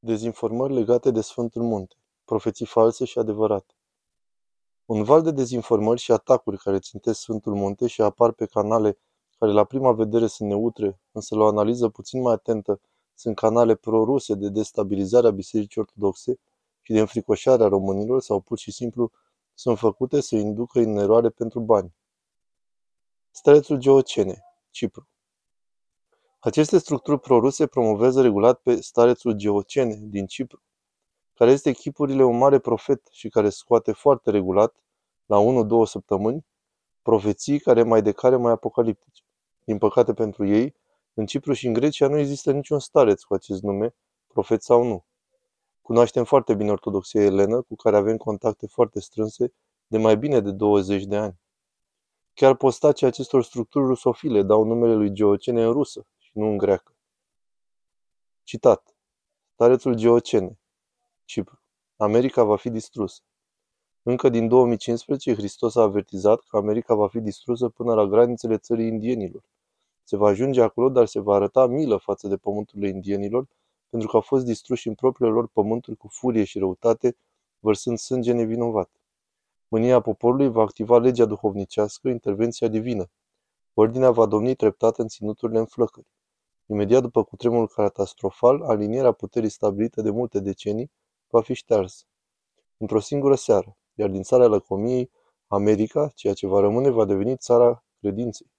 Dezinformări 0.00 0.74
legate 0.74 1.10
de 1.10 1.20
Sfântul 1.20 1.62
Munte. 1.62 1.94
Profeții 2.24 2.66
false 2.66 3.04
și 3.04 3.18
adevărate. 3.18 3.74
Un 4.84 5.02
val 5.02 5.22
de 5.22 5.30
dezinformări 5.30 6.00
și 6.00 6.12
atacuri 6.12 6.58
care 6.58 6.78
țintesc 6.78 7.20
Sfântul 7.20 7.54
Munte 7.54 7.86
și 7.86 8.02
apar 8.02 8.32
pe 8.32 8.46
canale 8.46 8.98
care 9.38 9.52
la 9.52 9.64
prima 9.64 9.92
vedere 9.92 10.26
sunt 10.26 10.48
neutre, 10.48 11.00
însă 11.12 11.34
la 11.34 11.42
o 11.42 11.46
analiză 11.46 11.88
puțin 11.88 12.20
mai 12.22 12.32
atentă 12.32 12.80
sunt 13.14 13.36
canale 13.36 13.74
proruse 13.74 14.34
de 14.34 14.48
destabilizare 14.48 15.26
a 15.26 15.30
Bisericii 15.30 15.80
Ortodoxe 15.80 16.38
și 16.82 16.92
de 16.92 17.00
înfricoșare 17.00 17.62
a 17.62 17.68
românilor 17.68 18.20
sau 18.20 18.40
pur 18.40 18.58
și 18.58 18.70
simplu 18.70 19.10
sunt 19.54 19.78
făcute 19.78 20.20
să 20.20 20.36
inducă 20.36 20.78
în 20.78 20.96
eroare 20.96 21.28
pentru 21.28 21.60
bani. 21.60 21.94
Strețul 23.30 23.78
Geocene, 23.78 24.44
Cipru. 24.70 25.08
Aceste 26.40 26.78
structuri 26.78 27.20
proruse 27.20 27.66
promovează 27.66 28.22
regulat 28.22 28.60
pe 28.60 28.80
starețul 28.80 29.32
Geocene 29.32 29.98
din 30.02 30.26
Cipru, 30.26 30.62
care 31.34 31.50
este 31.50 31.72
chipurile 31.72 32.24
un 32.24 32.38
mare 32.38 32.58
profet 32.58 33.08
și 33.10 33.28
care 33.28 33.48
scoate 33.48 33.92
foarte 33.92 34.30
regulat, 34.30 34.76
la 35.26 35.38
1-2 35.84 35.84
săptămâni, 35.84 36.46
profeții 37.02 37.60
care 37.60 37.82
mai 37.82 38.02
de 38.02 38.12
care 38.12 38.36
mai 38.36 38.52
apocaliptice. 38.52 39.22
Din 39.64 39.78
păcate 39.78 40.14
pentru 40.14 40.46
ei, 40.46 40.74
în 41.14 41.26
Cipru 41.26 41.52
și 41.52 41.66
în 41.66 41.72
Grecia 41.72 42.08
nu 42.08 42.18
există 42.18 42.52
niciun 42.52 42.78
stareț 42.78 43.22
cu 43.22 43.34
acest 43.34 43.62
nume, 43.62 43.94
profet 44.26 44.62
sau 44.62 44.82
nu. 44.82 45.04
Cunoaștem 45.82 46.24
foarte 46.24 46.54
bine 46.54 46.70
Ortodoxia 46.70 47.22
Elenă, 47.22 47.62
cu 47.62 47.74
care 47.74 47.96
avem 47.96 48.16
contacte 48.16 48.66
foarte 48.66 49.00
strânse 49.00 49.52
de 49.86 49.98
mai 49.98 50.16
bine 50.16 50.40
de 50.40 50.50
20 50.50 51.04
de 51.04 51.16
ani. 51.16 51.40
Chiar 52.34 52.54
postacii 52.54 53.06
acestor 53.06 53.44
structuri 53.44 53.86
rusofile 53.86 54.42
dau 54.42 54.64
numele 54.64 54.94
lui 54.94 55.12
Geocene 55.12 55.64
în 55.64 55.72
rusă, 55.72 56.06
și 56.17 56.17
nu 56.38 56.46
în 56.46 56.56
greacă. 56.56 56.94
Citat. 58.42 58.96
Starețul 59.52 59.94
Geocene. 59.94 60.58
Cipru. 61.24 61.60
America 61.96 62.44
va 62.44 62.56
fi 62.56 62.70
distrusă. 62.70 63.22
Încă 64.02 64.28
din 64.28 64.48
2015, 64.48 65.34
Hristos 65.34 65.76
a 65.76 65.80
avertizat 65.82 66.40
că 66.40 66.56
America 66.56 66.94
va 66.94 67.08
fi 67.08 67.20
distrusă 67.20 67.68
până 67.68 67.94
la 67.94 68.04
granițele 68.04 68.58
țării 68.58 68.86
indienilor. 68.86 69.42
Se 70.04 70.16
va 70.16 70.28
ajunge 70.28 70.62
acolo, 70.62 70.88
dar 70.88 71.06
se 71.06 71.20
va 71.20 71.34
arăta 71.34 71.66
milă 71.66 71.96
față 71.96 72.28
de 72.28 72.36
pământurile 72.36 72.88
indienilor, 72.88 73.46
pentru 73.88 74.08
că 74.08 74.16
au 74.16 74.22
fost 74.22 74.44
distruși 74.44 74.88
în 74.88 74.94
propriile 74.94 75.32
lor 75.32 75.48
pământuri 75.48 75.96
cu 75.96 76.08
furie 76.08 76.44
și 76.44 76.58
răutate, 76.58 77.16
vărsând 77.58 77.98
sânge 77.98 78.32
nevinovat. 78.32 78.90
Mânia 79.68 80.00
poporului 80.00 80.48
va 80.48 80.62
activa 80.62 80.98
legea 80.98 81.24
duhovnicească, 81.24 82.08
intervenția 82.08 82.68
divină. 82.68 83.10
Ordinea 83.74 84.10
va 84.10 84.26
domni 84.26 84.54
treptat 84.54 84.98
în 84.98 85.08
ținuturile 85.08 85.58
în 85.58 85.66
flăcări. 85.66 86.06
Imediat 86.70 87.02
după 87.02 87.24
cutremurul 87.24 87.68
catastrofal, 87.68 88.62
alinierea 88.62 89.12
puterii 89.12 89.48
stabilită 89.48 90.02
de 90.02 90.10
multe 90.10 90.40
decenii 90.40 90.90
va 91.28 91.40
fi 91.40 91.54
ștearsă. 91.54 92.04
Într-o 92.76 93.00
singură 93.00 93.34
seară, 93.34 93.76
iar 93.94 94.08
din 94.08 94.22
țara 94.22 94.46
lăcomiei, 94.46 95.10
America, 95.46 96.08
ceea 96.14 96.34
ce 96.34 96.46
va 96.46 96.60
rămâne, 96.60 96.90
va 96.90 97.04
deveni 97.04 97.36
țara 97.36 97.84
credinței. 98.00 98.50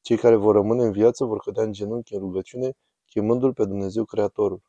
Cei 0.00 0.16
care 0.16 0.36
vor 0.36 0.54
rămâne 0.54 0.84
în 0.84 0.92
viață 0.92 1.24
vor 1.24 1.38
cădea 1.38 1.62
în 1.62 1.72
genunchi 1.72 2.14
în 2.14 2.20
rugăciune, 2.20 2.76
chemându-L 3.06 3.52
pe 3.52 3.64
Dumnezeu 3.64 4.04
Creatorul. 4.04 4.62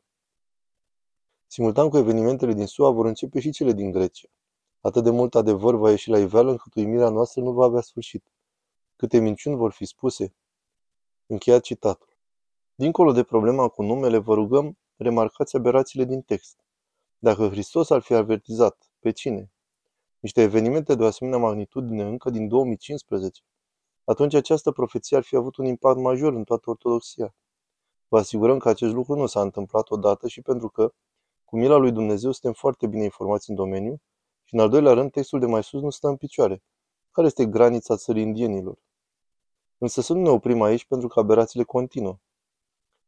Simultan 1.46 1.88
cu 1.88 1.96
evenimentele 1.96 2.52
din 2.52 2.66
SUA 2.66 2.90
vor 2.90 3.06
începe 3.06 3.40
și 3.40 3.50
cele 3.50 3.72
din 3.72 3.90
Grecia. 3.90 4.28
Atât 4.80 5.04
de 5.04 5.10
mult 5.10 5.34
adevăr 5.34 5.74
va 5.74 5.90
ieși 5.90 6.10
la 6.10 6.18
iveală 6.18 6.50
încât 6.50 6.74
uimirea 6.74 7.08
noastră 7.08 7.42
nu 7.42 7.52
va 7.52 7.64
avea 7.64 7.80
sfârșit. 7.80 8.24
Câte 8.96 9.18
minciuni 9.18 9.56
vor 9.56 9.72
fi 9.72 9.84
spuse? 9.84 10.34
Încheiat 11.26 11.62
citatul. 11.62 12.09
Dincolo 12.80 13.12
de 13.12 13.22
problema 13.22 13.68
cu 13.68 13.82
numele, 13.82 14.18
vă 14.18 14.34
rugăm, 14.34 14.78
remarcați 14.96 15.56
aberațiile 15.56 16.04
din 16.04 16.20
text. 16.20 16.64
Dacă 17.18 17.48
Hristos 17.48 17.90
ar 17.90 18.00
fi 18.00 18.14
avertizat, 18.14 18.90
pe 18.98 19.10
cine? 19.10 19.52
Niște 20.18 20.42
evenimente 20.42 20.94
de 20.94 21.02
o 21.02 21.06
asemenea 21.06 21.38
magnitudine 21.38 22.02
încă 22.02 22.30
din 22.30 22.48
2015, 22.48 23.40
atunci 24.04 24.34
această 24.34 24.70
profeție 24.70 25.16
ar 25.16 25.22
fi 25.22 25.36
avut 25.36 25.56
un 25.56 25.64
impact 25.64 25.98
major 25.98 26.32
în 26.32 26.44
toată 26.44 26.70
ortodoxia. 26.70 27.34
Vă 28.08 28.18
asigurăm 28.18 28.58
că 28.58 28.68
acest 28.68 28.92
lucru 28.92 29.14
nu 29.14 29.26
s-a 29.26 29.40
întâmplat 29.40 29.90
odată 29.90 30.28
și 30.28 30.40
pentru 30.40 30.68
că, 30.68 30.92
cu 31.44 31.56
mila 31.56 31.76
lui 31.76 31.92
Dumnezeu, 31.92 32.30
suntem 32.30 32.52
foarte 32.52 32.86
bine 32.86 33.04
informați 33.04 33.50
în 33.50 33.56
domeniu 33.56 34.00
și, 34.44 34.54
în 34.54 34.60
al 34.60 34.68
doilea 34.68 34.92
rând, 34.92 35.10
textul 35.10 35.40
de 35.40 35.46
mai 35.46 35.62
sus 35.62 35.80
nu 35.80 35.90
stă 35.90 36.08
în 36.08 36.16
picioare. 36.16 36.62
Care 37.10 37.26
este 37.26 37.46
granița 37.46 37.96
țării 37.96 38.22
indienilor? 38.22 38.78
Însă 39.78 40.00
să 40.00 40.12
nu 40.12 40.20
ne 40.20 40.28
oprim 40.28 40.62
aici 40.62 40.84
pentru 40.84 41.08
că 41.08 41.18
aberațiile 41.18 41.64
continuă. 41.64 42.18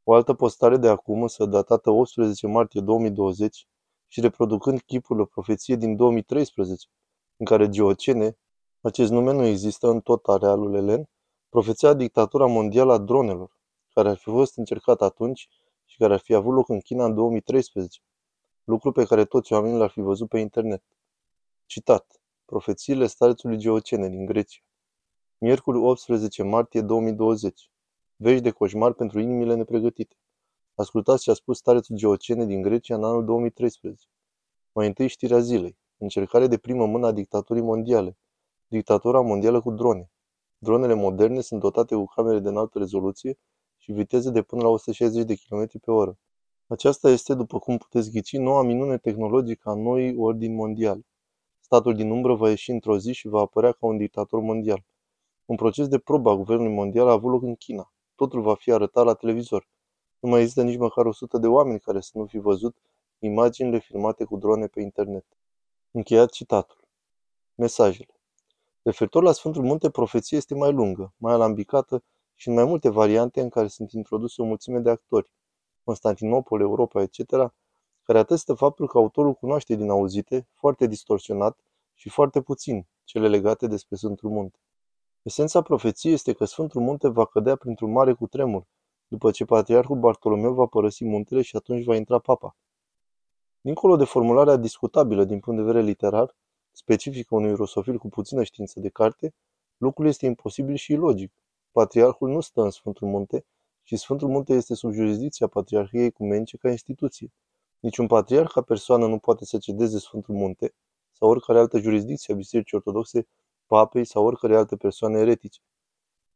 O 0.05 0.15
altă 0.15 0.35
postare 0.35 0.77
de 0.77 0.89
acum, 0.89 1.23
însă 1.23 1.45
datată 1.45 1.91
18 1.91 2.47
martie 2.47 2.81
2020 2.81 3.67
și 4.09 4.21
reproducând 4.21 4.81
chipul 4.81 5.27
profeție 5.27 5.77
din 5.77 5.97
2013, 5.97 6.87
în 7.37 7.47
care 7.47 7.69
Geocene, 7.69 8.39
acest 8.81 9.11
nume 9.11 9.33
nu 9.33 9.45
există 9.45 9.89
în 9.89 10.01
tot 10.01 10.27
arealul 10.27 10.75
elen, 10.75 11.09
profeția 11.49 11.95
dictatura 11.95 12.47
mondială 12.47 12.93
a 12.93 12.99
dronelor, 12.99 13.59
care 13.95 14.09
ar 14.09 14.17
fi 14.17 14.31
fost 14.31 14.57
încercat 14.57 15.01
atunci 15.01 15.49
și 15.85 15.97
care 15.97 16.13
ar 16.13 16.21
fi 16.21 16.35
avut 16.35 16.55
loc 16.55 16.69
în 16.69 16.81
China 16.81 17.05
în 17.05 17.15
2013, 17.15 18.01
lucru 18.65 18.93
pe 18.93 19.05
care 19.05 19.25
toți 19.25 19.53
oamenii 19.53 19.79
l-ar 19.79 19.91
fi 19.91 20.01
văzut 20.01 20.29
pe 20.29 20.39
internet. 20.39 20.83
Citat. 21.67 22.21
Profețiile 22.45 23.07
starețului 23.07 23.57
Geocene 23.57 24.09
din 24.09 24.25
Grecia. 24.25 24.61
Miercuri 25.39 25.79
18 25.79 26.43
martie 26.43 26.81
2020. 26.81 27.72
Vești 28.23 28.43
de 28.43 28.51
coșmar 28.51 28.93
pentru 28.93 29.21
inimile 29.21 29.55
nepregătite. 29.55 30.17
Ascultați 30.75 31.23
ce 31.23 31.31
a 31.31 31.35
spus 31.35 31.59
starețul 31.59 31.97
Geocene 31.97 32.45
din 32.45 32.63
Grecia 32.63 32.95
în 32.95 33.05
anul 33.05 33.25
2013. 33.25 34.07
Mai 34.73 34.87
întâi 34.87 35.09
știrea 35.09 35.39
zilei. 35.39 35.77
Încercare 35.97 36.47
de 36.47 36.59
primă 36.59 36.87
mână 36.87 37.07
a 37.07 37.13
dictaturii 37.13 37.63
mondiale. 37.63 38.17
Dictatura 38.67 39.21
mondială 39.21 39.61
cu 39.61 39.71
drone. 39.71 40.11
Dronele 40.59 40.95
moderne 40.95 41.41
sunt 41.41 41.61
dotate 41.61 41.95
cu 41.95 42.05
camere 42.05 42.39
de 42.39 42.49
înaltă 42.49 42.79
rezoluție 42.79 43.39
și 43.77 43.93
viteze 43.93 44.31
de 44.31 44.43
până 44.43 44.63
la 44.63 44.69
160 44.69 45.25
de 45.25 45.35
km 45.35 45.81
pe 45.81 45.91
oră. 45.91 46.19
Aceasta 46.67 47.11
este, 47.11 47.35
după 47.35 47.59
cum 47.59 47.77
puteți 47.77 48.11
ghici, 48.11 48.37
noua 48.37 48.63
minune 48.63 48.99
tehnologică 48.99 49.69
a 49.69 49.75
noii 49.75 50.17
ordini 50.17 50.55
mondiale. 50.55 51.07
Statul 51.61 51.95
din 51.95 52.11
umbră 52.11 52.35
va 52.35 52.49
ieși 52.49 52.71
într-o 52.71 52.99
zi 52.99 53.13
și 53.13 53.29
va 53.29 53.41
apărea 53.41 53.73
ca 53.73 53.87
un 53.87 53.97
dictator 53.97 54.41
mondial. 54.41 54.85
Un 55.45 55.57
proces 55.57 55.89
de 55.89 55.99
probă 55.99 56.31
a 56.31 56.37
guvernului 56.37 56.75
mondial 56.75 57.09
a 57.09 57.13
avut 57.13 57.31
loc 57.31 57.43
în 57.43 57.55
China. 57.55 57.92
Totul 58.23 58.43
va 58.43 58.55
fi 58.55 58.73
arătat 58.73 59.05
la 59.05 59.15
televizor. 59.15 59.69
Nu 60.19 60.29
mai 60.29 60.41
există 60.41 60.63
nici 60.63 60.79
măcar 60.79 61.07
o 61.07 61.13
sută 61.13 61.39
de 61.39 61.47
oameni 61.47 61.81
care 61.81 62.01
să 62.01 62.11
nu 62.15 62.27
fi 62.27 62.39
văzut 62.39 62.77
imaginile 63.19 63.79
filmate 63.79 64.25
cu 64.25 64.37
drone 64.37 64.67
pe 64.67 64.81
internet. 64.81 65.25
Încheiat 65.91 66.31
citatul. 66.31 66.85
Mesajele. 67.55 68.21
Referitor 68.83 69.23
la 69.23 69.33
Sfântul 69.33 69.63
Munte, 69.63 69.91
profeția 69.91 70.37
este 70.37 70.55
mai 70.55 70.73
lungă, 70.73 71.15
mai 71.17 71.33
alambicată 71.33 72.03
și 72.35 72.49
în 72.49 72.55
mai 72.55 72.65
multe 72.65 72.89
variante 72.89 73.41
în 73.41 73.49
care 73.49 73.67
sunt 73.67 73.93
introduse 73.93 74.43
o 74.43 74.45
mulțime 74.45 74.79
de 74.79 74.91
actori, 74.91 75.33
Constantinopol, 75.85 76.61
Europa, 76.61 77.03
etc., 77.03 77.19
care 78.03 78.19
atestă 78.19 78.55
faptul 78.55 78.89
că 78.89 78.99
autorul 78.99 79.35
cunoaște 79.35 79.75
din 79.75 79.91
auzite, 79.91 80.49
foarte 80.53 80.87
distorsionat 80.87 81.59
și 81.95 82.09
foarte 82.09 82.43
puțin, 82.43 82.87
cele 83.05 83.29
legate 83.29 83.67
despre 83.67 83.97
Sfântul 83.97 84.31
Munte. 84.31 84.59
Esența 85.23 85.63
profeției 85.63 86.13
este 86.13 86.33
că 86.33 86.45
Sfântul 86.45 86.81
Munte 86.81 87.09
va 87.09 87.27
cădea 87.27 87.57
printr-un 87.57 87.93
mare 87.93 88.13
cutremur, 88.13 88.67
după 89.09 89.31
ce 89.31 89.45
patriarhul 89.45 89.99
Bartolomeu 89.99 90.55
va 90.55 90.67
părăsi 90.67 91.05
muntele 91.05 91.43
și 91.43 91.57
atunci 91.57 91.85
va 91.85 91.97
intra 91.97 92.19
papa. 92.19 92.57
Dincolo 93.61 93.97
de 93.97 94.05
formularea 94.05 94.57
discutabilă 94.57 95.25
din 95.25 95.41
punct 95.41 95.61
de 95.61 95.67
vedere 95.67 95.85
literar, 95.85 96.37
specifică 96.73 97.35
unui 97.35 97.55
rusofil 97.55 97.99
cu 97.99 98.09
puțină 98.09 98.43
știință 98.43 98.81
de 98.81 98.89
carte, 98.89 99.35
lucrul 99.77 100.07
este 100.07 100.27
imposibil 100.27 100.75
și 100.75 100.93
ilogic. 100.93 101.33
Patriarhul 101.73 102.31
nu 102.31 102.41
stă 102.41 102.63
în 102.63 102.71
Sfântul 102.71 103.09
Munte 103.09 103.45
și 103.83 103.97
Sfântul 103.97 104.29
Munte 104.29 104.55
este 104.55 104.75
sub 104.75 104.93
jurisdicția 104.93 105.47
Patriarhiei 105.47 106.05
Ecumenice 106.05 106.57
ca 106.57 106.71
instituție. 106.71 107.33
Niciun 107.81 108.07
patriarh 108.07 108.51
ca 108.53 108.63
persoană 108.63 109.07
nu 109.07 109.19
poate 109.19 109.45
să 109.45 109.59
cedeze 109.59 109.99
Sfântul 109.99 110.35
Munte 110.35 110.75
sau 111.13 111.29
oricare 111.29 111.59
altă 111.59 111.79
jurisdicție 111.79 112.35
a 112.35 112.37
Bisericii 112.37 112.77
Ortodoxe 112.77 113.27
papei 113.73 114.05
sau 114.05 114.25
oricărei 114.25 114.57
alte 114.57 114.77
persoane 114.77 115.19
eretice. 115.19 115.61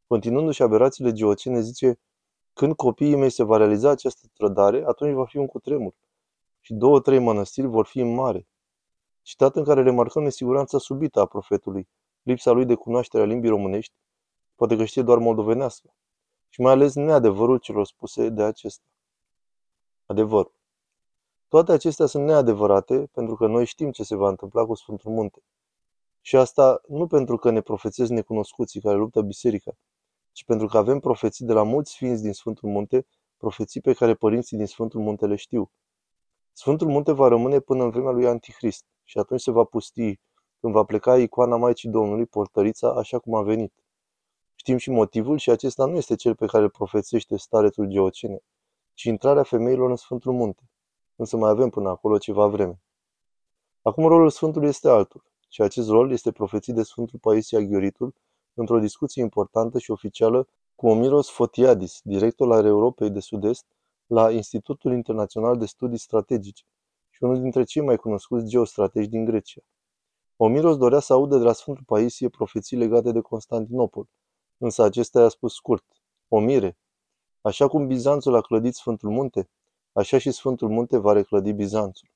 Continuându-și 0.07 0.63
aberațiile 0.63 1.13
geocene, 1.13 1.61
zice, 1.61 1.99
când 2.53 2.75
copiii 2.75 3.17
mei 3.17 3.31
se 3.31 3.43
va 3.43 3.57
realiza 3.57 3.91
această 3.91 4.27
trădare, 4.33 4.85
atunci 4.87 5.15
va 5.15 5.25
fi 5.25 5.37
un 5.37 5.47
cutremur 5.47 5.95
și 6.61 6.75
două, 6.75 7.01
trei 7.01 7.19
mănăstiri 7.19 7.67
vor 7.67 7.87
fi 7.87 8.01
în 8.01 8.15
mare. 8.15 8.49
Citat 9.23 9.57
în 9.57 9.65
care 9.65 9.83
remarcăm 9.83 10.23
nesiguranța 10.23 10.79
subită 10.79 11.21
a 11.21 11.27
profetului, 11.27 11.89
lipsa 12.23 12.51
lui 12.51 12.65
de 12.65 12.75
cunoaștere 12.75 13.23
a 13.23 13.27
limbii 13.27 13.51
românești, 13.51 13.95
poate 14.55 14.77
că 14.77 14.85
știe 14.85 15.03
doar 15.03 15.19
moldovenească, 15.19 15.95
și 16.49 16.61
mai 16.61 16.73
ales 16.73 16.95
neadevărul 16.95 17.59
celor 17.59 17.87
spuse 17.87 18.29
de 18.29 18.43
acesta. 18.43 18.85
Adevărul. 20.07 20.55
Toate 21.49 21.73
acestea 21.73 22.07
sunt 22.07 22.25
neadevărate 22.25 23.09
pentru 23.13 23.35
că 23.35 23.47
noi 23.47 23.65
știm 23.65 23.91
ce 23.91 24.03
se 24.03 24.17
va 24.17 24.29
întâmpla 24.29 24.65
cu 24.65 24.75
Sfântul 24.75 25.11
Munte. 25.11 25.43
Și 26.27 26.37
asta 26.37 26.81
nu 26.89 27.07
pentru 27.07 27.37
că 27.37 27.51
ne 27.51 27.61
profețesc 27.61 28.11
necunoscuții 28.11 28.81
care 28.81 28.97
luptă 28.97 29.21
biserica, 29.21 29.73
ci 30.33 30.45
pentru 30.45 30.67
că 30.67 30.77
avem 30.77 31.01
profeții 31.01 31.47
de 31.47 31.53
la 31.53 31.63
mulți 31.63 31.91
sfinți 31.91 32.23
din 32.23 32.33
Sfântul 32.33 32.69
Munte, 32.69 33.07
profeții 33.37 33.81
pe 33.81 33.93
care 33.93 34.15
părinții 34.15 34.57
din 34.57 34.67
Sfântul 34.67 35.01
Munte 35.01 35.27
le 35.27 35.37
știu. 35.37 35.71
Sfântul 36.53 36.89
Munte 36.89 37.13
va 37.13 37.29
rămâne 37.29 37.61
până 37.61 37.83
în 37.83 37.91
vremea 37.91 38.11
lui 38.11 38.27
Antichrist 38.27 38.85
și 39.05 39.19
atunci 39.19 39.41
se 39.41 39.51
va 39.51 39.65
pustii 39.65 40.21
când 40.61 40.73
va 40.73 40.85
pleca 40.85 41.19
icoana 41.19 41.57
Maicii 41.57 41.91
Domnului, 41.91 42.27
portărița, 42.27 42.89
așa 42.89 43.19
cum 43.19 43.35
a 43.35 43.43
venit. 43.43 43.73
Știm 44.55 44.77
și 44.77 44.91
motivul 44.91 45.39
și 45.39 45.51
acesta 45.51 45.85
nu 45.85 45.97
este 45.97 46.15
cel 46.15 46.35
pe 46.35 46.47
care 46.47 46.63
îl 46.65 46.71
profețește 46.71 47.37
starețul 47.37 47.87
Geocene, 47.87 48.39
ci 48.95 49.03
intrarea 49.03 49.43
femeilor 49.43 49.91
în 49.91 49.97
Sfântul 49.97 50.33
Munte. 50.33 50.63
Însă 51.17 51.37
mai 51.37 51.51
avem 51.51 51.71
până 51.71 51.89
acolo 51.89 52.19
ceva 52.19 52.47
vreme. 52.47 52.81
Acum 53.83 54.07
rolul 54.07 54.31
Sfântului 54.31 54.69
este 54.69 54.89
altul 54.89 55.25
și 55.57 55.63
acest 55.63 55.89
rol 55.89 56.11
este 56.11 56.33
profețit 56.33 56.75
de 56.75 56.83
Sfântul 56.83 57.19
Paisia 57.19 57.61
Ghioritul 57.61 58.15
într-o 58.55 58.79
discuție 58.79 59.23
importantă 59.23 59.79
și 59.79 59.91
oficială 59.91 60.49
cu 60.75 60.89
Omiros 60.89 61.31
Fotiadis, 61.31 62.01
director 62.03 62.53
al 62.53 62.65
Europei 62.65 63.11
de 63.11 63.21
Sud-Est 63.21 63.65
la 64.07 64.31
Institutul 64.31 64.93
Internațional 64.93 65.59
de 65.59 65.67
Studii 65.67 65.99
Strategice 65.99 66.65
și 67.11 67.23
unul 67.23 67.41
dintre 67.41 67.65
cei 67.65 67.83
mai 67.83 67.97
cunoscuți 67.97 68.47
geostrategi 68.47 69.09
din 69.09 69.25
Grecia. 69.25 69.61
Omiros 70.37 70.77
dorea 70.77 71.01
să 71.01 71.13
audă 71.13 71.39
de 71.39 71.45
la 71.45 71.53
Sfântul 71.53 71.85
Paisie 71.87 72.29
profeții 72.29 72.77
legate 72.77 73.13
de 73.13 73.21
Constantinopol, 73.21 74.09
însă 74.59 74.83
acesta 74.83 75.21
i-a 75.21 75.29
spus 75.29 75.55
scurt, 75.55 75.85
Omire, 76.29 76.79
așa 77.41 77.69
cum 77.69 77.87
Bizanțul 77.87 78.35
a 78.35 78.41
clădit 78.41 78.75
Sfântul 78.75 79.11
Munte, 79.11 79.49
așa 79.93 80.19
și 80.19 80.31
Sfântul 80.31 80.69
Munte 80.69 80.99
va 80.99 81.13
reclădi 81.13 81.53
Bizanțul. 81.53 82.09